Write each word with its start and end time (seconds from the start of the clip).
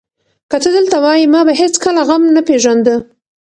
که 0.49 0.57
ته 0.63 0.69
دلته 0.75 0.97
وای، 1.03 1.21
ما 1.33 1.41
به 1.47 1.53
هېڅکله 1.61 2.01
غم 2.07 2.23
نه 2.35 2.41
پېژانده. 2.47 2.95